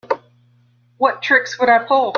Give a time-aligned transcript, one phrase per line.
[0.97, 2.09] What tricks would I pull?